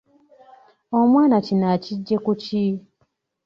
Omwana 0.99 1.37
kino 1.45 1.65
ekiggye 1.75 2.17
ku 2.25 2.31
ki? 2.43 2.65